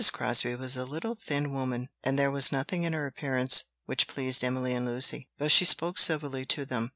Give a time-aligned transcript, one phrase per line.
[0.11, 4.43] Crosbie was a little thin woman, and there was nothing in her appearance which pleased
[4.43, 6.89] Emily and Lucy, though she spoke civilly to them.